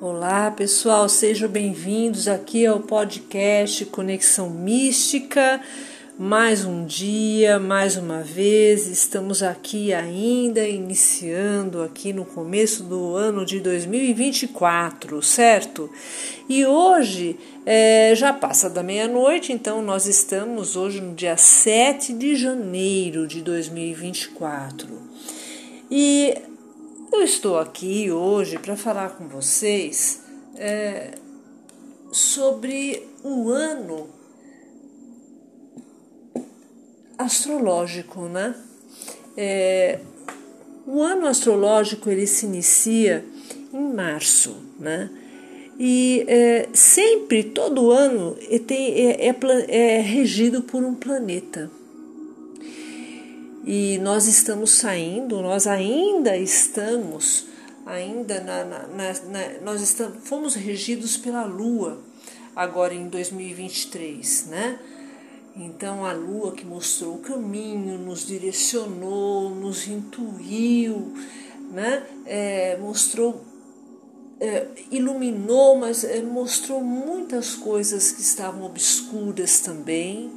Olá 0.00 0.48
pessoal, 0.52 1.08
sejam 1.08 1.48
bem-vindos 1.48 2.28
aqui 2.28 2.64
ao 2.64 2.78
podcast 2.78 3.84
Conexão 3.86 4.48
Mística. 4.48 5.60
Mais 6.16 6.64
um 6.64 6.86
dia, 6.86 7.58
mais 7.58 7.96
uma 7.96 8.22
vez, 8.22 8.86
estamos 8.86 9.42
aqui 9.42 9.92
ainda 9.92 10.64
iniciando 10.68 11.82
aqui 11.82 12.12
no 12.12 12.24
começo 12.24 12.84
do 12.84 13.16
ano 13.16 13.44
de 13.44 13.58
2024, 13.58 15.20
certo? 15.20 15.90
E 16.48 16.64
hoje 16.64 17.36
é, 17.66 18.12
já 18.14 18.32
passa 18.32 18.70
da 18.70 18.84
meia-noite, 18.84 19.52
então 19.52 19.82
nós 19.82 20.06
estamos 20.06 20.76
hoje 20.76 21.00
no 21.00 21.12
dia 21.12 21.36
7 21.36 22.12
de 22.12 22.36
janeiro 22.36 23.26
de 23.26 23.42
2024. 23.42 24.88
E 25.90 26.36
eu 27.12 27.22
estou 27.22 27.58
aqui 27.58 28.10
hoje 28.10 28.58
para 28.58 28.76
falar 28.76 29.10
com 29.10 29.26
vocês 29.28 30.22
é, 30.56 31.12
sobre 32.12 33.08
o 33.24 33.50
ano 33.50 34.08
astrológico, 37.16 38.22
né? 38.28 38.54
É, 39.36 40.00
o 40.86 41.02
ano 41.02 41.26
astrológico 41.26 42.10
ele 42.10 42.26
se 42.26 42.46
inicia 42.46 43.24
em 43.72 43.92
março, 43.94 44.56
né? 44.78 45.10
E 45.78 46.24
é, 46.28 46.68
sempre, 46.72 47.44
todo 47.44 47.90
ano, 47.90 48.36
é, 48.48 49.28
é, 49.28 49.28
é, 49.28 49.96
é 49.96 50.00
regido 50.00 50.62
por 50.62 50.82
um 50.82 50.94
planeta 50.94 51.70
e 53.64 53.98
nós 53.98 54.26
estamos 54.26 54.72
saindo, 54.72 55.42
nós 55.42 55.66
ainda 55.66 56.36
estamos, 56.36 57.46
ainda 57.84 58.40
na, 58.40 58.64
na, 58.64 58.86
na, 58.88 59.12
nós 59.62 59.82
estamos, 59.82 60.26
fomos 60.28 60.54
regidos 60.54 61.16
pela 61.16 61.44
Lua 61.44 62.00
agora 62.54 62.94
em 62.94 63.08
2023, 63.08 64.46
né? 64.46 64.78
Então 65.56 66.06
a 66.06 66.12
Lua 66.12 66.52
que 66.52 66.64
mostrou 66.64 67.16
o 67.16 67.18
caminho, 67.18 67.98
nos 67.98 68.26
direcionou, 68.26 69.50
nos 69.50 69.88
intuiu, 69.88 71.12
né? 71.72 72.04
É, 72.26 72.76
mostrou, 72.78 73.44
é, 74.40 74.66
iluminou, 74.90 75.76
mas 75.76 76.04
é, 76.04 76.22
mostrou 76.22 76.80
muitas 76.80 77.54
coisas 77.54 78.12
que 78.12 78.20
estavam 78.20 78.64
obscuras 78.64 79.60
também 79.60 80.30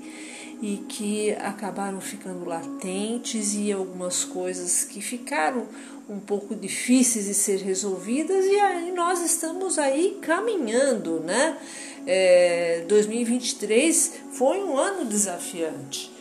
e 0.62 0.78
que 0.88 1.31
acabaram 1.34 2.00
ficando 2.00 2.45
latentes 2.45 3.56
e 3.56 3.72
algumas 3.72 4.23
coisas 4.23 4.84
que 4.84 5.02
ficaram 5.02 5.67
um 6.08 6.20
pouco 6.20 6.54
difíceis 6.54 7.26
de 7.26 7.34
ser 7.34 7.59
resolvidas 7.62 8.45
e 8.45 8.59
aí 8.59 8.92
nós 8.92 9.23
estamos 9.23 9.80
aí 9.80 10.20
caminhando, 10.22 11.22
né? 11.22 11.58
É, 12.06 12.84
2023 12.88 14.14
foi 14.34 14.64
um 14.64 14.78
ano 14.78 15.06
desafiante. 15.06 16.12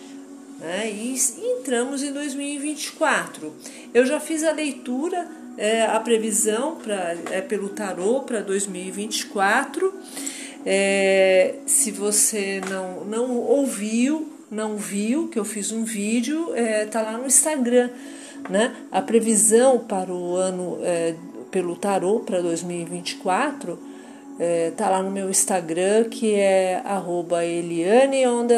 Né? 0.58 0.90
E, 0.90 1.16
entramos 1.58 2.02
em 2.02 2.12
2024. 2.12 3.52
Eu 3.94 4.04
já 4.04 4.20
fiz 4.20 4.44
a 4.44 4.52
leitura, 4.52 5.26
é, 5.56 5.86
a 5.86 5.98
previsão 5.98 6.76
pra, 6.76 7.16
é, 7.30 7.40
pelo 7.40 7.70
tarô 7.70 8.20
para 8.20 8.40
2024. 8.40 9.92
É, 10.64 11.54
se 11.66 11.90
você 11.90 12.60
não, 12.68 13.04
não 13.04 13.36
ouviu, 13.36 14.30
não 14.50 14.76
viu, 14.76 15.28
que 15.28 15.38
eu 15.38 15.44
fiz 15.44 15.72
um 15.72 15.84
vídeo, 15.84 16.54
é, 16.54 16.84
tá 16.84 17.02
lá 17.02 17.16
no 17.16 17.26
Instagram, 17.26 17.90
né? 18.48 18.74
A 18.90 19.00
previsão 19.00 19.78
para 19.78 20.12
o 20.12 20.36
ano 20.36 20.78
é, 20.82 21.14
pelo 21.50 21.76
tarô 21.76 22.20
para 22.20 22.40
2024 22.40 23.90
é, 24.40 24.70
tá 24.70 24.88
lá 24.88 25.02
no 25.02 25.10
meu 25.10 25.28
Instagram, 25.28 26.04
que 26.04 26.34
é 26.34 26.82
@eliane_rdc, 27.44 28.54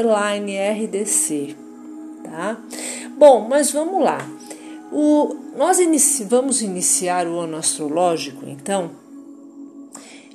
tá? 2.23 2.57
Bom, 3.19 3.49
mas 3.49 3.73
vamos 3.73 4.01
lá. 4.01 4.25
O, 4.93 5.35
nós 5.57 5.81
inici, 5.81 6.23
vamos 6.25 6.63
iniciar 6.63 7.27
o 7.27 7.41
ano 7.41 7.57
astrológico, 7.57 8.47
então, 8.47 8.93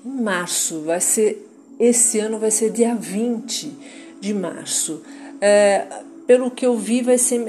em 0.06 0.22
março, 0.22 0.81
vai 0.81 1.00
ser 1.00 1.47
esse 1.79 2.19
ano 2.19 2.39
vai 2.39 2.51
ser 2.51 2.71
dia 2.71 2.95
20 2.95 3.71
de 4.19 4.33
março. 4.33 5.01
É, 5.39 5.88
pelo 6.25 6.51
que 6.51 6.65
eu 6.65 6.77
vi, 6.77 7.01
vai 7.01 7.17
ser 7.17 7.45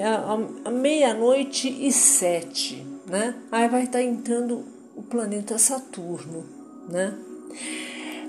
meia-noite 0.71 1.69
e 1.69 1.91
sete, 1.91 2.87
né? 3.07 3.35
Aí 3.51 3.69
vai 3.69 3.85
estar 3.85 4.03
entrando 4.03 4.65
o 4.95 5.03
planeta 5.03 5.59
Saturno, 5.59 6.45
né? 6.89 7.15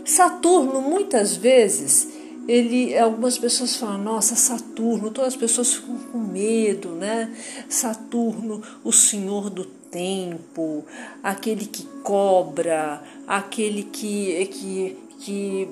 Saturno, 0.03 0.81
muitas 0.81 1.35
vezes, 1.35 2.07
ele, 2.47 2.97
algumas 2.97 3.37
pessoas 3.37 3.75
falam, 3.75 3.99
nossa, 3.99 4.35
Saturno, 4.35 5.11
todas 5.11 5.33
as 5.33 5.39
pessoas 5.39 5.75
ficam 5.75 5.95
com 6.11 6.17
medo, 6.17 6.89
né? 6.89 7.31
Saturno, 7.69 8.61
o 8.83 8.91
senhor 8.91 9.51
do 9.51 9.65
tempo, 9.65 10.83
aquele 11.21 11.65
que 11.65 11.83
cobra, 12.01 13.03
aquele 13.27 13.83
que, 13.83 14.45
que, 14.47 14.97
que 15.19 15.67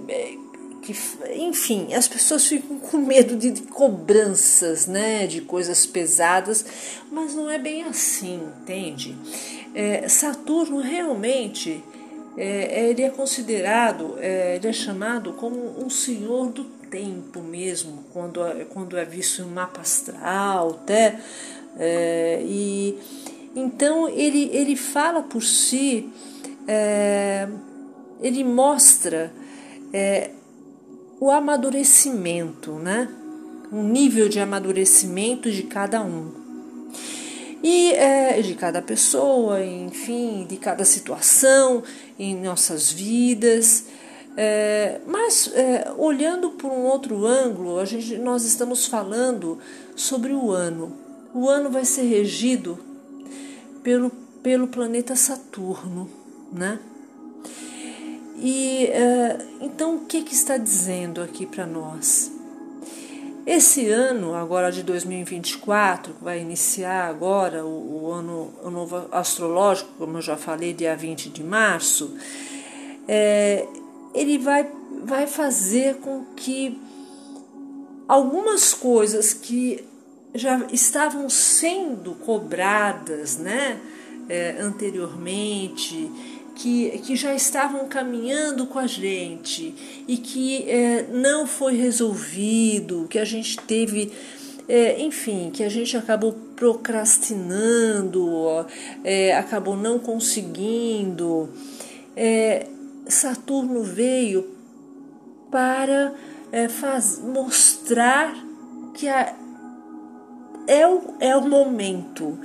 que, 0.88 0.96
enfim, 1.35 1.94
as 1.94 2.08
pessoas 2.08 2.47
ficam 2.47 2.80
com 2.80 2.97
medo 2.97 3.35
de, 3.35 3.52
de 3.52 3.63
cobranças, 3.63 4.88
né, 4.88 5.28
de 5.28 5.41
coisas 5.41 5.85
pesadas, 5.85 6.66
mas 7.12 7.35
não 7.35 7.50
é 7.50 7.59
bem 7.59 7.84
assim, 7.84 8.41
entende? 8.62 9.13
É, 9.75 10.07
Saturno 10.07 10.80
realmente 10.80 11.84
é, 12.38 12.90
ele 12.90 13.02
é 13.02 13.09
considerado, 13.09 14.16
é, 14.19 14.56
ele 14.56 14.68
é 14.68 14.74
chamado 14.74 15.34
como 15.34 15.84
um 15.84 15.90
senhor 15.90 16.47
do 16.52 16.63
tempo 16.90 17.41
mesmo, 17.41 18.06
quando, 18.13 18.46
é, 18.46 18.63
quando 18.63 18.97
é 18.97 19.03
visto 19.03 19.41
em 19.41 19.46
mapa 19.46 19.81
astral, 19.81 20.80
até, 20.81 21.19
é, 21.78 22.41
e 22.46 22.97
então 23.56 24.07
ele, 24.07 24.50
ele 24.53 24.75
fala 24.75 25.22
por 25.22 25.44
si, 25.44 26.09
é, 26.68 27.47
ele 28.22 28.44
mostra 28.44 29.31
é, 29.94 30.31
o 31.19 31.31
amadurecimento, 31.31 32.73
né? 32.73 33.09
Um 33.72 33.83
nível 33.83 34.29
de 34.29 34.39
amadurecimento 34.39 35.51
de 35.51 35.63
cada 35.63 36.01
um. 36.01 36.31
E 37.63 37.91
é, 37.94 38.41
de 38.41 38.53
cada 38.53 38.81
pessoa, 38.81 39.63
enfim, 39.63 40.45
de 40.47 40.57
cada 40.57 40.85
situação 40.85 41.83
em 42.17 42.35
nossas 42.35 42.91
vidas. 42.91 43.85
É, 44.38 45.01
mas 45.07 45.51
é, 45.56 45.91
olhando 45.97 46.51
por 46.51 46.72
um 46.72 46.83
outro 46.83 47.25
ângulo, 47.25 47.79
a 47.79 47.85
gente, 47.85 48.17
nós 48.17 48.45
estamos 48.45 48.85
falando 48.85 49.57
sobre 49.95 50.31
o 50.33 50.51
ano. 50.51 50.95
O 51.33 51.50
ano 51.50 51.72
vai 51.72 51.83
ser 51.83 52.03
regido 52.03 52.77
pelo, 53.83 54.11
pelo 54.44 54.67
planeta 54.67 55.16
Saturno, 55.16 56.07
né? 56.53 56.79
E 58.38 58.90
uh, 58.92 59.46
então 59.62 59.96
o 59.96 60.00
que, 60.06 60.22
que 60.22 60.34
está 60.34 60.58
dizendo 60.58 61.22
aqui 61.22 61.46
para 61.46 61.66
nós? 61.66 62.31
Esse 63.46 63.90
ano, 63.90 64.36
agora 64.36 64.72
de 64.72 64.84
2024, 64.84 66.14
que 66.14 66.24
vai 66.24 66.42
iniciar 66.42 67.08
agora 67.08 67.66
o, 67.66 68.03
o 68.03 68.12
ano 68.12 68.53
o 68.62 68.70
novo 68.70 69.08
astrológico, 69.12 69.90
como 69.98 70.18
eu 70.18 70.22
já 70.22 70.36
falei, 70.36 70.74
dia 70.74 70.96
20 70.96 71.30
de 71.30 71.44
março, 71.44 72.14
é, 73.08 73.66
ele 74.14 74.38
vai, 74.38 74.69
vai 75.04 75.25
fazer 75.28 75.96
com 75.96 76.25
que 76.36 76.78
algumas 78.08 78.74
coisas 78.74 79.34
que 79.34 79.84
já 80.36 80.68
estavam 80.72 81.30
sendo 81.30 82.16
cobradas 82.16 83.38
né, 83.38 83.80
é, 84.30 84.58
anteriormente, 84.59 86.12
que, 86.57 86.89
que 87.00 87.15
já 87.15 87.33
estavam 87.36 87.88
caminhando 87.88 88.65
com 88.65 88.80
a 88.80 88.88
gente 88.88 89.75
e 90.07 90.18
que 90.18 90.68
é, 90.68 91.06
não 91.12 91.45
foi 91.45 91.77
resolvido, 91.77 93.06
que 93.09 93.19
a 93.19 93.25
gente 93.25 93.57
teve. 93.59 94.12
É, 94.69 95.01
enfim, 95.01 95.50
que 95.54 95.63
a 95.63 95.69
gente 95.69 95.95
acabou 95.95 96.33
procrastinando, 96.56 98.65
é, 99.01 99.38
acabou 99.38 99.77
não 99.77 99.98
conseguindo. 99.98 101.50
É, 102.15 102.68
Saturno 103.07 103.83
veio 103.83 104.45
para 105.50 106.13
é, 106.51 106.68
faz, 106.68 107.18
mostrar 107.19 108.36
que 108.94 109.07
a, 109.07 109.33
é, 110.68 110.86
o, 110.86 111.01
é 111.21 111.38
o 111.38 111.48
momento 111.48 112.38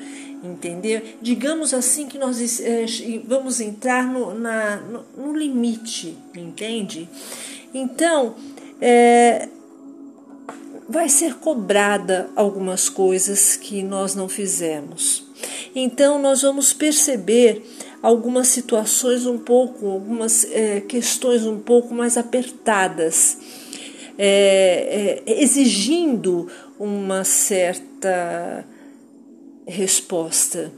entendeu? 0.43 1.01
Digamos 1.21 1.73
assim 1.73 2.09
que 2.09 2.19
nós 2.19 2.61
é, 2.61 2.85
vamos 3.25 3.61
entrar 3.61 4.07
no, 4.07 4.35
na, 4.35 4.77
no, 4.77 5.05
no, 5.17 5.37
limite, 5.37 6.17
entende? 6.35 7.09
Então, 7.73 8.35
é, 8.81 9.49
vai 10.89 11.09
ser 11.09 11.35
cobrada 11.37 12.29
algumas 12.35 12.89
coisas 12.89 13.57
que 13.57 13.83
nós 13.83 14.15
não 14.15 14.29
fizemos. 14.29 15.25
Então, 15.75 16.21
nós 16.21 16.43
vamos 16.43 16.73
perceber 16.73 17.65
algumas 18.03 18.49
situações 18.49 19.25
um 19.27 19.39
pouco, 19.39 19.87
algumas 19.87 20.45
é, 20.51 20.81
questões 20.81 21.47
um 21.47 21.59
pouco 21.61 21.95
mais 21.95 22.17
apertadas, 22.17 23.39
é, 24.19 25.23
é, 25.27 25.41
exigindo 25.41 26.49
uma 26.79 27.23
certa 27.23 28.67
resposta. 29.67 30.73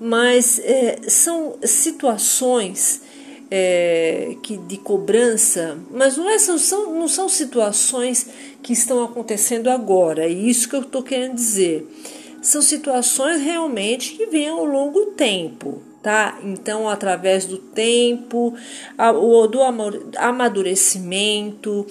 Mas 0.00 0.58
é, 0.60 0.98
são 1.08 1.56
situações 1.62 3.02
é, 3.50 4.36
que 4.42 4.56
de 4.56 4.78
cobrança, 4.78 5.78
mas 5.90 6.16
não, 6.16 6.28
é, 6.30 6.38
são, 6.38 6.94
não 6.94 7.08
são 7.08 7.28
situações 7.28 8.26
que 8.62 8.72
estão 8.72 9.02
acontecendo 9.04 9.68
agora, 9.68 10.24
é 10.24 10.28
isso 10.28 10.68
que 10.68 10.76
eu 10.76 10.82
estou 10.82 11.02
querendo 11.02 11.34
dizer. 11.34 11.86
São 12.40 12.62
situações 12.62 13.42
realmente 13.42 14.14
que 14.14 14.26
vêm 14.26 14.48
ao 14.48 14.64
longo 14.64 15.00
do 15.00 15.06
tempo 15.12 15.89
tá? 16.02 16.38
Então, 16.42 16.88
através 16.88 17.44
do 17.44 17.58
tempo, 17.58 18.54
do 19.50 19.60
amadurecimento, 20.16 21.86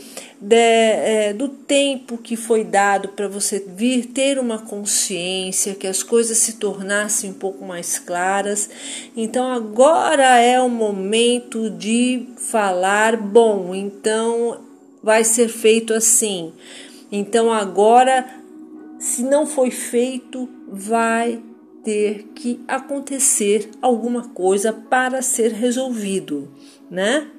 é, 0.49 1.33
do 1.33 1.47
tempo 1.49 2.17
que 2.17 2.35
foi 2.35 2.63
dado 2.63 3.09
para 3.09 3.27
você 3.27 3.63
vir 3.67 4.07
ter 4.07 4.39
uma 4.39 4.57
consciência, 4.57 5.75
que 5.75 5.85
as 5.85 6.01
coisas 6.01 6.37
se 6.37 6.53
tornassem 6.53 7.29
um 7.29 7.33
pouco 7.33 7.63
mais 7.63 7.99
claras. 7.99 8.69
Então, 9.15 9.51
agora 9.51 10.39
é 10.39 10.59
o 10.59 10.69
momento 10.69 11.69
de 11.69 12.27
falar, 12.37 13.15
bom, 13.15 13.75
então 13.75 14.61
vai 15.03 15.23
ser 15.23 15.49
feito 15.49 15.93
assim. 15.93 16.51
Então, 17.11 17.51
agora, 17.51 18.25
se 18.99 19.21
não 19.21 19.45
foi 19.45 19.69
feito, 19.71 20.49
vai 20.67 21.41
ter 21.83 22.31
que 22.35 22.63
acontecer 22.67 23.69
alguma 23.81 24.29
coisa 24.29 24.71
para 24.73 25.21
ser 25.21 25.51
resolvido, 25.51 26.51
né? 26.89 27.29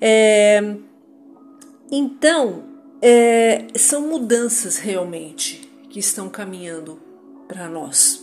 É, 0.00 0.76
então, 1.90 2.64
é, 3.00 3.66
são 3.76 4.08
mudanças 4.08 4.78
realmente 4.78 5.68
que 5.88 5.98
estão 5.98 6.28
caminhando 6.28 7.00
para 7.46 7.68
nós. 7.68 8.22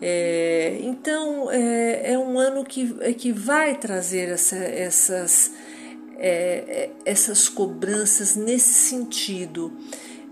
É, 0.00 0.78
então, 0.82 1.50
é, 1.50 2.12
é, 2.12 2.18
um 2.18 2.38
ano 2.38 2.64
que, 2.64 2.96
é, 3.00 3.12
que 3.12 3.32
vai 3.32 3.76
trazer 3.76 4.28
essa, 4.28 4.56
essas, 4.56 5.52
é, 6.16 6.90
essas 7.04 7.48
cobranças 7.48 8.36
nesse 8.36 8.74
sentido 8.74 9.72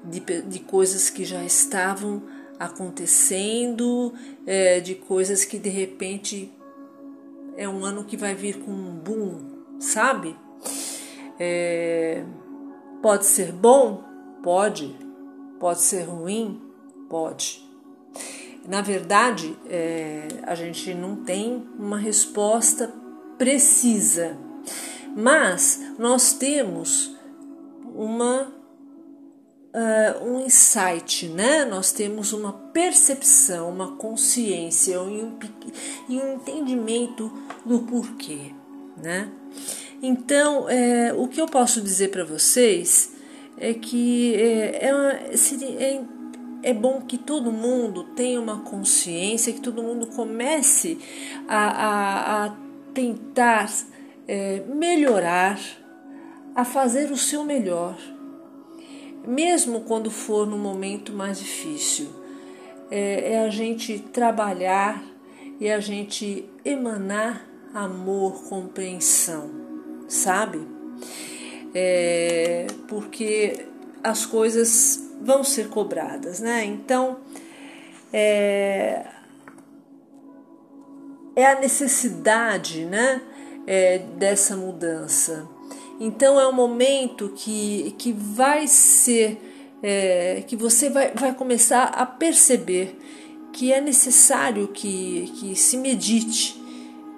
de, 0.04 0.20
de 0.20 0.60
coisas 0.60 1.10
que 1.10 1.24
já 1.24 1.44
estavam 1.44 2.22
acontecendo, 2.58 4.12
é, 4.46 4.80
de 4.80 4.94
coisas 4.94 5.44
que 5.44 5.58
de 5.58 5.68
repente 5.68 6.52
é 7.56 7.68
um 7.68 7.84
ano 7.84 8.04
que 8.04 8.16
vai 8.16 8.34
vir 8.34 8.58
com 8.60 8.70
um 8.70 8.94
boom, 8.94 9.40
sabe? 9.78 10.36
É, 11.38 12.24
pode 13.02 13.26
ser 13.26 13.52
bom? 13.52 14.04
Pode. 14.42 14.96
Pode 15.58 15.80
ser 15.80 16.02
ruim? 16.02 16.60
Pode. 17.08 17.66
Na 18.68 18.80
verdade, 18.80 19.56
é, 19.68 20.26
a 20.42 20.54
gente 20.54 20.92
não 20.92 21.16
tem 21.16 21.64
uma 21.78 21.98
resposta 21.98 22.92
precisa, 23.38 24.36
mas 25.16 25.80
nós 25.98 26.32
temos 26.32 27.14
uma 27.94 28.52
uh, 29.76 30.24
um 30.24 30.44
insight, 30.44 31.28
né? 31.28 31.64
Nós 31.66 31.92
temos 31.92 32.32
uma 32.32 32.52
percepção, 32.52 33.68
uma 33.68 33.96
consciência 33.96 34.94
e 34.94 34.98
um, 34.98 35.38
e 36.08 36.16
um 36.16 36.34
entendimento 36.34 37.30
do 37.64 37.80
porquê, 37.80 38.52
né? 38.96 39.28
Então, 40.02 40.68
é, 40.68 41.12
o 41.12 41.28
que 41.28 41.40
eu 41.40 41.46
posso 41.46 41.80
dizer 41.80 42.10
para 42.10 42.24
vocês 42.24 43.12
é 43.58 43.72
que 43.74 44.34
é, 44.34 44.88
é, 44.88 45.34
é, 45.80 46.04
é, 46.62 46.74
bom 46.74 47.00
que 47.00 47.16
todo 47.16 47.50
mundo 47.50 48.04
tenha 48.14 48.40
uma 48.40 48.60
consciência, 48.60 49.52
que 49.52 49.60
todo 49.60 49.82
mundo 49.82 50.06
comece 50.08 50.98
a, 51.48 51.66
a, 51.66 52.44
a 52.44 52.56
tentar 52.92 53.72
é, 54.28 54.62
melhorar, 54.68 55.58
a 56.54 56.64
fazer 56.64 57.10
o 57.10 57.16
seu 57.16 57.42
melhor 57.42 57.96
mesmo 59.26 59.80
quando 59.80 60.10
for 60.10 60.46
no 60.46 60.56
momento 60.56 61.12
mais 61.12 61.38
difícil. 61.38 62.08
É, 62.90 63.32
é 63.32 63.44
a 63.44 63.50
gente 63.50 63.98
trabalhar 63.98 65.02
e 65.58 65.70
a 65.70 65.80
gente 65.80 66.48
emanar 66.64 67.46
amor, 67.74 68.44
compreensão, 68.48 69.50
sabe? 70.08 70.66
É, 71.74 72.66
porque 72.88 73.66
as 74.02 74.24
coisas 74.24 75.10
vão 75.20 75.42
ser 75.42 75.68
cobradas, 75.68 76.40
né? 76.40 76.64
Então, 76.64 77.18
é, 78.12 79.04
é 81.34 81.46
a 81.46 81.60
necessidade, 81.60 82.84
né? 82.84 83.20
É, 83.66 83.98
dessa 83.98 84.56
mudança. 84.56 85.55
Então 85.98 86.40
é 86.40 86.46
um 86.46 86.52
momento 86.52 87.32
que, 87.34 87.94
que 87.98 88.12
vai 88.12 88.66
ser, 88.66 89.40
é, 89.82 90.42
que 90.46 90.56
você 90.56 90.90
vai, 90.90 91.12
vai 91.14 91.34
começar 91.34 91.84
a 91.84 92.04
perceber 92.04 92.98
que 93.52 93.72
é 93.72 93.80
necessário 93.80 94.68
que, 94.68 95.32
que 95.38 95.56
se 95.56 95.78
medite, 95.78 96.62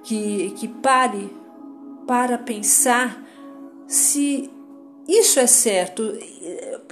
que, 0.04 0.50
que 0.56 0.68
pare 0.68 1.28
para 2.06 2.38
pensar 2.38 3.22
se 3.88 4.48
isso 5.08 5.40
é 5.40 5.46
certo. 5.46 6.16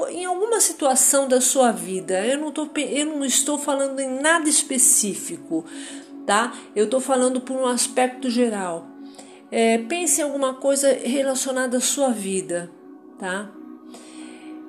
Em 0.09 0.25
alguma 0.25 0.59
situação 0.59 1.29
da 1.29 1.41
sua 1.41 1.71
vida, 1.71 2.27
eu 2.27 2.39
não, 2.39 2.51
tô, 2.51 2.69
eu 2.77 3.07
não 3.07 3.25
estou 3.25 3.57
falando 3.59 4.01
em 4.01 4.21
nada 4.21 4.49
específico, 4.49 5.65
tá? 6.27 6.53
Eu 6.75 6.87
estou 6.87 7.01
falando 7.01 7.41
por 7.41 7.57
um 7.57 7.67
aspecto 7.67 8.29
geral. 8.29 8.96
É, 9.51 9.79
pense 9.79 10.21
em 10.21 10.25
alguma 10.25 10.55
coisa 10.55 10.93
relacionada 10.93 11.77
à 11.77 11.81
sua 11.81 12.11
vida, 12.11 12.71
tá? 13.19 13.51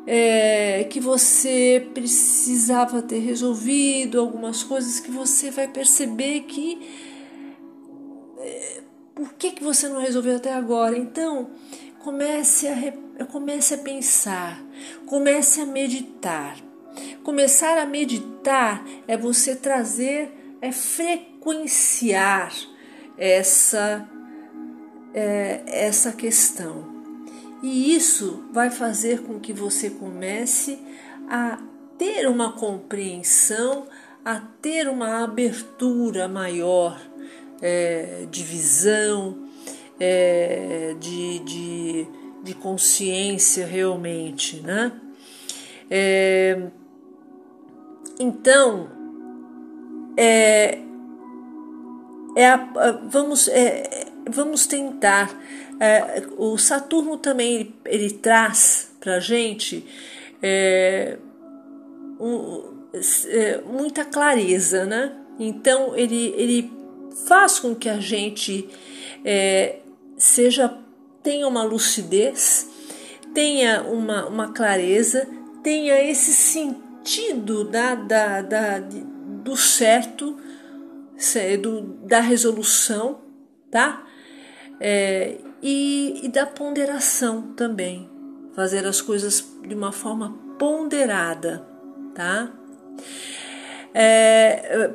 É, 0.06 0.86
que 0.86 1.00
você 1.00 1.86
precisava 1.94 3.02
ter 3.02 3.20
resolvido, 3.20 4.20
algumas 4.20 4.64
coisas 4.64 5.00
que 5.00 5.12
você 5.12 5.52
vai 5.52 5.68
perceber 5.68 6.42
que. 6.42 6.80
É, 8.40 8.82
por 9.16 9.34
que, 9.34 9.52
que 9.52 9.64
você 9.64 9.90
não 9.90 10.00
resolveu 10.00 10.36
até 10.36 10.54
agora? 10.54 10.98
Então, 10.98 11.50
comece 12.00 12.68
a, 12.68 13.26
comece 13.26 13.74
a 13.74 13.78
pensar, 13.80 14.64
comece 15.08 15.60
a 15.60 15.66
meditar. 15.66 16.56
Começar 17.24 17.78
a 17.78 17.86
meditar 17.86 18.86
é 19.08 19.18
você 19.18 19.56
trazer, 19.56 20.32
é 20.62 20.72
frequenciar 20.72 22.54
essa 23.18 24.08
é, 25.18 25.64
essa 25.66 26.12
questão. 26.12 26.86
E 27.64 27.96
isso 27.96 28.46
vai 28.54 28.70
fazer 28.70 29.24
com 29.24 29.40
que 29.40 29.52
você 29.52 29.90
comece 29.90 30.78
a 31.28 31.60
ter 31.98 32.28
uma 32.28 32.54
compreensão, 32.54 33.88
a 34.24 34.40
ter 34.62 34.88
uma 34.88 35.24
abertura 35.24 36.28
maior 36.28 37.02
é, 37.60 38.28
de 38.30 38.44
visão, 38.44 39.50
é, 40.00 40.96
de, 41.00 41.40
de, 41.40 42.08
de, 42.44 42.54
consciência 42.54 43.66
realmente, 43.66 44.58
né? 44.62 44.92
É, 45.90 46.62
então, 48.20 48.88
é, 50.16 50.78
é 52.36 52.48
a, 52.48 52.58
vamos, 53.10 53.48
é, 53.48 54.07
vamos 54.30 54.66
tentar. 54.66 55.30
É, 55.80 56.24
o 56.38 56.58
Saturno 56.58 57.18
também 57.18 57.56
ele, 57.56 57.76
ele 57.86 58.12
traz 58.12 58.92
para 59.00 59.16
a 59.16 59.20
gente 59.20 59.86
é, 60.42 61.18
um, 62.20 62.64
é, 63.28 63.62
muita 63.62 64.04
clareza, 64.06 64.86
né? 64.86 65.16
Então 65.40 65.96
ele, 65.96 66.34
ele 66.36 66.72
faz 67.28 67.60
com 67.60 67.76
que 67.76 67.90
a 67.90 68.00
gente 68.00 68.70
é, 69.24 69.80
seja 70.18 70.78
tenha 71.22 71.48
uma 71.48 71.64
lucidez, 71.64 72.70
tenha 73.34 73.84
uma, 73.84 74.28
uma 74.28 74.54
clareza, 74.54 75.28
tenha 75.62 76.02
esse 76.02 76.32
sentido 76.32 77.66
da, 77.66 77.96
da, 77.96 78.42
da, 78.42 78.80
do 78.80 79.58
certo, 79.58 80.38
do, 81.62 81.82
da 81.82 82.22
resolução, 82.22 83.20
tá? 83.70 84.07
É, 84.80 85.38
e, 85.62 86.22
e 86.24 86.28
da 86.30 86.46
ponderação 86.46 87.54
também, 87.54 88.10
fazer 88.54 88.86
as 88.86 89.02
coisas 89.02 89.46
de 89.68 89.74
uma 89.76 89.92
forma 89.92 90.38
ponderada, 90.58 91.66
tá? 92.14 92.52
É, 93.94 94.92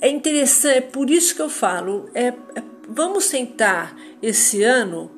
é 0.00 0.08
interessante, 0.08 0.78
é 0.78 0.80
por 0.80 1.10
isso 1.10 1.34
que 1.34 1.42
eu 1.42 1.48
falo, 1.48 2.08
é, 2.14 2.28
é 2.28 2.34
vamos 2.88 3.28
tentar 3.28 3.96
esse 4.22 4.62
ano 4.62 5.10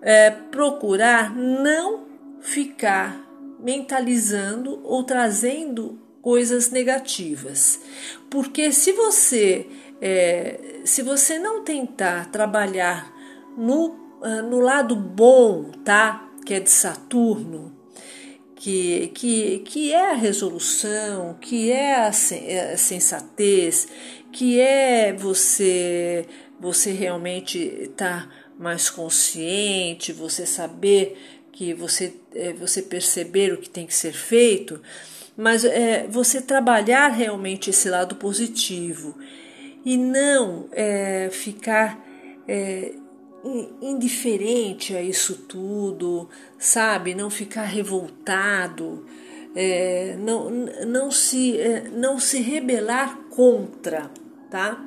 é, 0.00 0.30
procurar 0.30 1.34
não 1.34 2.04
ficar 2.40 3.20
mentalizando 3.58 4.80
ou 4.84 5.02
trazendo 5.02 5.98
coisas 6.20 6.70
negativas. 6.70 7.80
Porque 8.30 8.70
se 8.70 8.92
você 8.92 9.66
é, 10.00 10.80
se 10.84 11.02
você 11.02 11.38
não 11.38 11.64
tentar 11.64 12.30
trabalhar 12.30 13.13
no, 13.56 14.18
ah, 14.22 14.42
no 14.42 14.60
lado 14.60 14.96
bom, 14.96 15.70
tá? 15.84 16.28
Que 16.44 16.54
é 16.54 16.60
de 16.60 16.70
Saturno, 16.70 17.74
que, 18.54 19.08
que, 19.14 19.58
que 19.60 19.92
é 19.92 20.10
a 20.10 20.14
resolução, 20.14 21.36
que 21.40 21.70
é 21.70 21.96
a, 21.96 22.08
a 22.08 22.76
sensatez, 22.76 23.88
que 24.32 24.60
é 24.60 25.12
você 25.12 26.26
você 26.64 26.92
realmente 26.92 27.58
estar 27.58 28.26
tá 28.26 28.30
mais 28.58 28.88
consciente, 28.88 30.12
você 30.12 30.46
saber 30.46 31.18
que 31.52 31.74
você, 31.74 32.14
é, 32.34 32.52
você 32.52 32.80
perceber 32.82 33.52
o 33.52 33.58
que 33.58 33.68
tem 33.68 33.86
que 33.86 33.94
ser 33.94 34.12
feito, 34.12 34.80
mas 35.36 35.64
é, 35.64 36.06
você 36.08 36.40
trabalhar 36.40 37.08
realmente 37.08 37.70
esse 37.70 37.88
lado 37.88 38.16
positivo 38.16 39.16
e 39.84 39.96
não 39.96 40.68
é, 40.72 41.28
ficar 41.30 42.02
é, 42.48 42.92
indiferente 43.80 44.96
a 44.96 45.02
isso 45.02 45.36
tudo, 45.48 46.28
sabe? 46.58 47.14
Não 47.14 47.28
ficar 47.28 47.64
revoltado, 47.64 49.04
é, 49.54 50.16
não, 50.18 50.50
não, 50.50 51.10
se, 51.10 51.58
é, 51.60 51.88
não 51.88 52.18
se 52.18 52.40
rebelar 52.40 53.16
contra, 53.30 54.10
tá? 54.50 54.84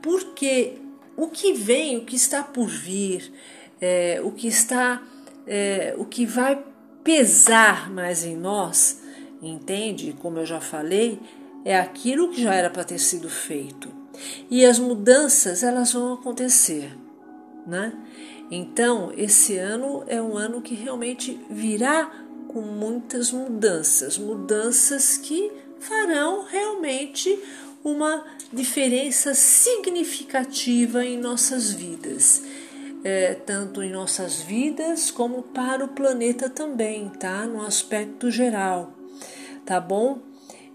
Porque 0.00 0.74
o 1.16 1.28
que 1.28 1.52
vem, 1.52 1.98
o 1.98 2.04
que 2.04 2.16
está 2.16 2.42
por 2.42 2.68
vir, 2.68 3.32
é, 3.80 4.20
o 4.22 4.30
que 4.30 4.48
está, 4.48 5.02
é, 5.46 5.94
o 5.98 6.04
que 6.04 6.24
vai 6.24 6.62
pesar 7.02 7.90
mais 7.90 8.24
em 8.24 8.36
nós, 8.36 9.00
entende? 9.42 10.16
Como 10.20 10.38
eu 10.38 10.46
já 10.46 10.60
falei, 10.60 11.18
é 11.64 11.78
aquilo 11.78 12.30
que 12.30 12.42
já 12.42 12.54
era 12.54 12.70
para 12.70 12.84
ter 12.84 12.98
sido 12.98 13.28
feito. 13.28 13.88
E 14.50 14.64
as 14.64 14.78
mudanças 14.78 15.62
elas 15.62 15.92
vão 15.92 16.14
acontecer, 16.14 16.96
né? 17.66 17.92
Então, 18.50 19.12
esse 19.16 19.56
ano 19.56 20.04
é 20.06 20.22
um 20.22 20.36
ano 20.36 20.62
que 20.62 20.74
realmente 20.74 21.40
virá 21.50 22.10
com 22.48 22.62
muitas 22.62 23.32
mudanças, 23.32 24.16
mudanças 24.16 25.18
que 25.18 25.50
farão 25.78 26.44
realmente 26.44 27.38
uma 27.84 28.24
diferença 28.52 29.34
significativa 29.34 31.04
em 31.04 31.18
nossas 31.18 31.70
vidas, 31.70 32.42
é, 33.04 33.34
tanto 33.34 33.82
em 33.82 33.90
nossas 33.90 34.40
vidas 34.40 35.10
como 35.10 35.42
para 35.42 35.84
o 35.84 35.88
planeta 35.88 36.48
também, 36.48 37.08
tá? 37.10 37.46
No 37.46 37.64
aspecto 37.64 38.30
geral, 38.30 38.92
tá 39.64 39.80
bom? 39.80 40.18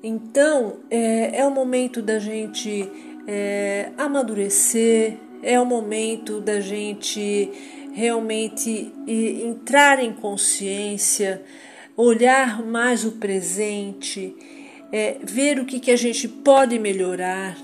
Então 0.03 0.77
é, 0.89 1.39
é 1.39 1.45
o 1.45 1.51
momento 1.51 2.01
da 2.01 2.19
gente 2.19 2.89
é, 3.27 3.91
amadurecer, 3.98 5.17
é 5.41 5.60
o 5.60 5.65
momento 5.65 6.39
da 6.39 6.60
gente 6.60 7.50
realmente 7.93 8.91
entrar 9.07 10.03
em 10.03 10.13
consciência, 10.13 11.41
olhar 11.95 12.63
mais 12.63 13.03
o 13.03 13.13
presente, 13.13 14.36
é, 14.91 15.17
ver 15.24 15.60
o 15.60 15.65
que, 15.65 15.79
que 15.79 15.91
a 15.91 15.95
gente 15.95 16.27
pode 16.27 16.77
melhorar, 16.79 17.57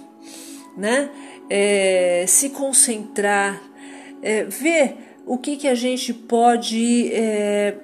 né? 0.78 1.10
É, 1.50 2.26
se 2.28 2.50
concentrar, 2.50 3.62
é, 4.22 4.44
ver 4.44 4.96
o 5.26 5.38
que, 5.38 5.56
que 5.56 5.68
a 5.68 5.76
gente 5.76 6.14
pode 6.14 7.12
é, 7.14 7.76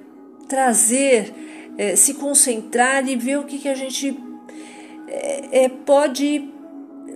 trazer, 0.48 1.32
é, 1.78 1.96
se 1.96 2.14
concentrar 2.14 3.08
e 3.08 3.16
ver 3.16 3.38
o 3.38 3.44
que, 3.44 3.58
que 3.58 3.68
a 3.68 3.74
gente 3.74 4.16
é, 5.08 5.68
pode 5.68 6.53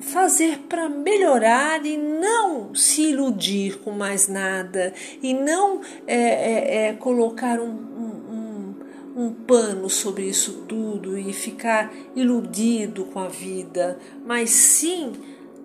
fazer 0.01 0.61
para 0.69 0.89
melhorar 0.89 1.85
e 1.85 1.97
não 1.97 2.75
se 2.75 3.11
iludir 3.11 3.79
com 3.79 3.91
mais 3.91 4.29
nada 4.29 4.93
e 5.23 5.35
não 5.35 5.81
é, 6.07 6.17
é, 6.17 6.87
é, 6.87 6.93
colocar 6.95 7.61
um, 7.61 7.71
um, 7.71 8.75
um 9.17 9.33
pano 9.33 9.89
sobre 9.91 10.25
isso 10.25 10.65
tudo 10.69 11.19
e 11.19 11.33
ficar 11.33 11.93
iludido 12.15 13.07
com 13.07 13.21
a 13.21 13.29
vida, 13.29 13.99
mas 14.25 14.51
sim 14.51 15.13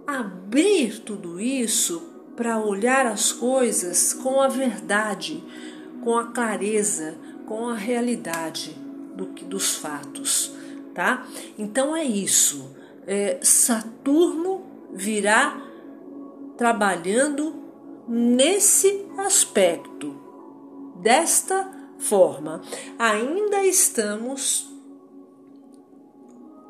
abrir 0.06 1.00
tudo 1.00 1.40
isso 1.40 2.10
para 2.36 2.60
olhar 2.60 3.06
as 3.06 3.32
coisas 3.32 4.12
com 4.12 4.42
a 4.42 4.48
verdade, 4.48 5.44
com 6.04 6.18
a 6.18 6.26
clareza, 6.26 7.16
com 7.46 7.70
a 7.70 7.76
realidade 7.76 8.76
do, 9.16 9.26
dos 9.26 9.76
fatos, 9.76 10.52
tá? 10.94 11.28
Então 11.58 11.96
é 11.96 12.04
isso 12.04 12.83
é, 13.08 13.40
Saturno 13.42 14.62
virá 14.92 15.62
trabalhando 16.58 17.56
nesse 18.08 19.06
aspecto, 19.18 20.16
desta 21.02 21.72
forma. 21.98 22.62
Ainda 22.98 23.66
estamos 23.66 24.72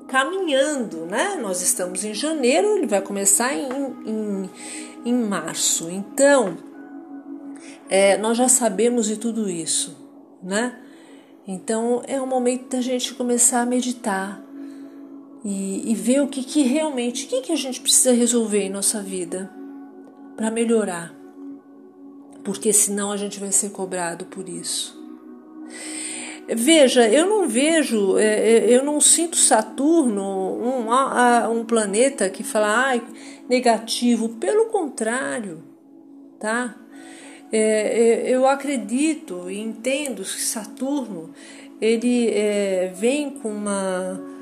caminhando, 0.07 1.05
né? 1.05 1.35
Nós 1.41 1.61
estamos 1.61 2.03
em 2.03 2.13
janeiro, 2.13 2.77
ele 2.77 2.87
vai 2.87 3.01
começar 3.01 3.53
em, 3.53 3.67
em, 4.05 4.49
em 5.05 5.13
março. 5.13 5.89
Então, 5.89 6.57
é, 7.89 8.17
nós 8.17 8.37
já 8.37 8.47
sabemos 8.47 9.07
de 9.07 9.17
tudo 9.17 9.49
isso, 9.49 9.97
né? 10.41 10.79
Então, 11.47 12.01
é 12.07 12.21
o 12.21 12.27
momento 12.27 12.69
da 12.69 12.81
gente 12.81 13.13
começar 13.15 13.61
a 13.61 13.65
meditar, 13.65 14.41
e, 15.43 15.91
e 15.91 15.95
ver 15.95 16.21
o 16.21 16.27
que, 16.27 16.43
que 16.43 16.61
realmente, 16.61 17.25
o 17.25 17.27
que, 17.27 17.41
que 17.41 17.51
a 17.51 17.57
gente 17.57 17.81
precisa 17.81 18.13
resolver 18.13 18.61
em 18.61 18.69
nossa 18.69 19.01
vida 19.01 19.51
para 20.37 20.49
melhorar, 20.49 21.13
porque 22.43 22.71
senão 22.71 23.11
a 23.11 23.17
gente 23.17 23.39
vai 23.39 23.51
ser 23.51 23.69
cobrado 23.69 24.25
por 24.25 24.47
isso. 24.47 25.01
Veja, 26.47 27.07
eu 27.07 27.25
não 27.25 27.47
vejo, 27.47 28.17
é, 28.17 28.25
é, 28.25 28.75
eu 28.75 28.83
não 28.83 28.99
sinto 28.99 29.37
Saturno 29.37 30.21
um, 30.21 30.87
um 31.51 31.63
planeta 31.63 32.29
que 32.29 32.43
fala 32.43 32.93
ah, 32.93 33.01
negativo, 33.47 34.29
pelo 34.29 34.65
contrário, 34.65 35.63
tá? 36.39 36.75
É, 37.51 38.23
eu 38.27 38.47
acredito 38.47 39.49
e 39.49 39.59
entendo 39.59 40.23
que 40.23 40.41
Saturno 40.41 41.29
ele 41.79 42.31
vem 42.95 43.29
com 43.29 43.49
uma 43.49 44.32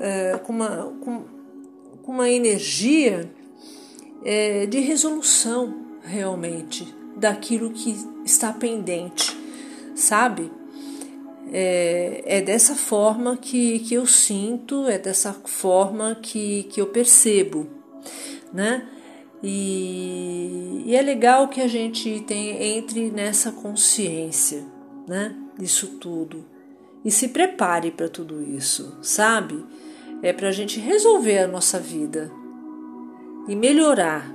é, 0.00 0.38
com, 0.38 0.52
uma, 0.52 0.92
com, 1.00 1.24
com, 2.02 2.12
uma 2.12 2.28
energia 2.28 3.30
é, 4.24 4.66
de 4.66 4.80
resolução 4.80 5.74
realmente 6.02 6.94
daquilo 7.16 7.70
que 7.70 7.96
está 8.24 8.52
pendente, 8.52 9.36
sabe? 9.94 10.50
É, 11.52 12.22
é, 12.26 12.40
dessa 12.40 12.74
forma 12.74 13.36
que, 13.36 13.78
que 13.80 13.94
eu 13.94 14.06
sinto, 14.06 14.86
é 14.88 14.98
dessa 14.98 15.32
forma 15.32 16.16
que, 16.20 16.64
que 16.64 16.80
eu 16.80 16.86
percebo, 16.86 17.68
né? 18.52 18.88
E, 19.42 20.82
e 20.86 20.96
é 20.96 21.02
legal 21.02 21.48
que 21.48 21.60
a 21.60 21.68
gente 21.68 22.20
tem, 22.26 22.78
entre 22.78 23.10
nessa 23.10 23.52
consciência, 23.52 24.64
né? 25.06 25.36
Disso 25.58 25.98
tudo. 26.00 26.44
E 27.04 27.10
se 27.10 27.28
prepare 27.28 27.90
para 27.90 28.08
tudo 28.08 28.42
isso, 28.42 28.96
sabe? 29.02 29.62
É 30.24 30.32
para 30.32 30.48
a 30.48 30.52
gente 30.52 30.80
resolver 30.80 31.38
a 31.38 31.46
nossa 31.46 31.78
vida 31.78 32.32
e 33.46 33.54
melhorar. 33.54 34.34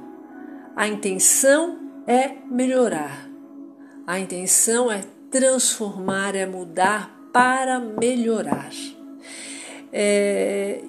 A 0.75 0.87
intenção 0.87 1.79
é 2.05 2.35
melhorar. 2.49 3.27
A 4.05 4.19
intenção 4.19 4.91
é 4.91 5.03
transformar, 5.31 6.35
é 6.35 6.45
mudar 6.45 7.29
para 7.33 7.79
melhorar. 7.79 8.69
É, 9.91 10.83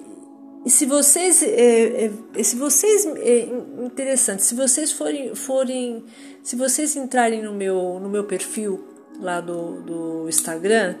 e 0.63 0.69
se 0.69 0.85
vocês, 0.85 1.41
é, 1.41 2.11
é, 2.35 2.43
se 2.43 2.55
vocês, 2.55 3.03
é 3.07 3.49
interessante, 3.83 4.43
se 4.43 4.53
vocês 4.53 4.91
forem, 4.91 5.33
forem, 5.33 6.05
se 6.43 6.55
vocês 6.55 6.95
entrarem 6.95 7.41
no 7.41 7.55
meu, 7.55 7.99
no 7.99 8.07
meu 8.07 8.25
perfil 8.25 8.85
lá 9.19 9.41
do, 9.41 9.81
do 9.81 10.29
Instagram 10.29 10.95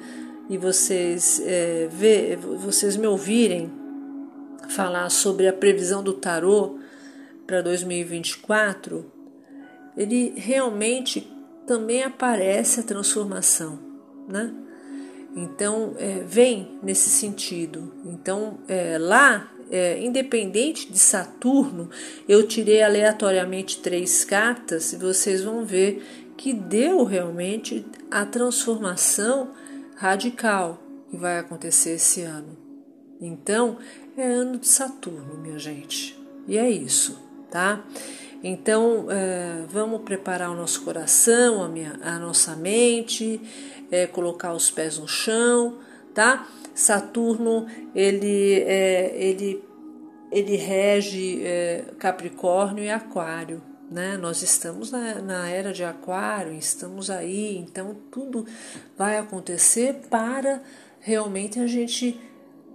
e 0.49 0.57
vocês 0.57 1.39
é, 1.45 1.87
vocês 2.65 2.97
me 2.97 3.05
ouvirem, 3.05 3.80
falar 4.71 5.09
sobre 5.09 5.47
a 5.47 5.53
previsão 5.53 6.01
do 6.01 6.13
tarô 6.13 6.79
para 7.45 7.61
2024, 7.61 9.05
ele 9.95 10.33
realmente 10.35 11.31
também 11.67 12.03
aparece 12.03 12.79
a 12.79 12.83
transformação, 12.83 13.79
né? 14.27 14.53
Então 15.35 15.95
é, 15.97 16.23
vem 16.25 16.79
nesse 16.83 17.09
sentido. 17.09 17.93
Então 18.05 18.59
é, 18.67 18.97
lá 18.97 19.51
é, 19.69 20.03
independente 20.03 20.91
de 20.91 20.99
Saturno, 20.99 21.89
eu 22.27 22.45
tirei 22.45 22.81
aleatoriamente 22.81 23.79
três 23.79 24.25
cartas 24.25 24.91
e 24.91 24.97
vocês 24.97 25.41
vão 25.43 25.65
ver 25.65 26.03
que 26.35 26.53
deu 26.53 27.03
realmente 27.03 27.85
a 28.09 28.25
transformação 28.25 29.51
radical 29.95 30.81
que 31.09 31.15
vai 31.15 31.39
acontecer 31.39 31.91
esse 31.91 32.21
ano. 32.21 32.57
Então, 33.21 33.77
é 34.21 34.25
ano 34.25 34.57
de 34.57 34.67
Saturno, 34.67 35.37
minha 35.37 35.57
gente. 35.57 36.17
E 36.47 36.57
é 36.57 36.69
isso, 36.69 37.19
tá? 37.49 37.83
Então, 38.43 39.05
é, 39.09 39.65
vamos 39.69 40.01
preparar 40.01 40.49
o 40.49 40.55
nosso 40.55 40.83
coração, 40.83 41.63
a, 41.63 41.69
minha, 41.69 41.99
a 42.03 42.17
nossa 42.17 42.55
mente, 42.55 43.39
é, 43.91 44.07
colocar 44.07 44.53
os 44.53 44.71
pés 44.71 44.97
no 44.97 45.07
chão, 45.07 45.77
tá? 46.13 46.47
Saturno, 46.73 47.67
ele, 47.93 48.61
é, 48.61 49.13
ele, 49.15 49.63
ele 50.31 50.55
rege 50.55 51.43
Capricórnio 51.99 52.83
e 52.83 52.89
Aquário, 52.89 53.61
né? 53.91 54.17
Nós 54.17 54.41
estamos 54.41 54.89
na, 54.91 55.15
na 55.15 55.49
era 55.49 55.71
de 55.71 55.83
Aquário, 55.83 56.53
estamos 56.53 57.09
aí, 57.09 57.57
então 57.57 57.95
tudo 58.09 58.45
vai 58.97 59.17
acontecer 59.17 60.01
para 60.09 60.63
realmente 60.99 61.59
a 61.59 61.67
gente 61.67 62.19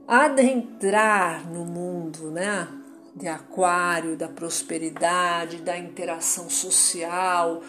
adentrar 0.06 1.50
no 1.50 1.64
mundo, 1.64 2.30
né? 2.30 2.68
De 3.14 3.26
aquário, 3.26 4.16
da 4.16 4.28
prosperidade, 4.28 5.58
da 5.58 5.76
interação 5.78 6.50
social, 6.50 7.62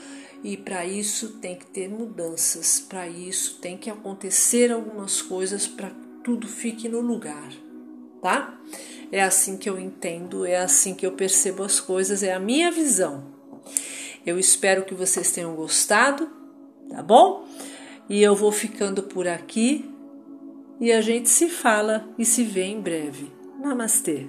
e 0.44 0.56
para 0.56 0.86
isso 0.86 1.40
tem 1.40 1.56
que 1.56 1.66
ter 1.66 1.90
mudanças, 1.90 2.80
para 2.80 3.08
isso 3.08 3.58
tem 3.60 3.78
que 3.78 3.90
acontecer 3.90 4.72
algumas 4.72 5.22
coisas 5.22 5.66
para 5.66 5.92
tudo 6.24 6.48
fique 6.48 6.90
no 6.90 7.00
lugar, 7.00 7.50
tá? 8.22 8.60
É 9.12 9.24
assim 9.24 9.58
que 9.58 9.70
eu 9.70 9.80
entendo, 9.80 10.46
é 10.46 10.58
assim 10.58 10.94
que 10.94 11.06
eu 11.06 11.14
percebo 11.14 11.64
as 11.64 11.80
coisas, 11.80 12.22
é 12.22 12.34
a 12.34 12.40
minha 12.40 12.70
visão. 12.70 13.24
Eu 14.26 14.38
espero 14.38 14.84
que 14.84 14.94
vocês 14.94 15.32
tenham 15.32 15.56
gostado, 15.56 16.30
tá 16.90 17.02
bom? 17.02 17.48
E 18.10 18.22
eu 18.22 18.36
vou 18.36 18.52
ficando 18.52 19.04
por 19.04 19.28
aqui 19.28 19.90
e 20.80 20.92
a 20.92 21.02
gente 21.02 21.30
se 21.30 21.50
fala 21.50 22.08
e 22.18 22.26
se 22.26 22.44
vê 22.44 22.64
em 22.64 22.80
breve. 22.80 23.32
Namastê! 23.60 24.28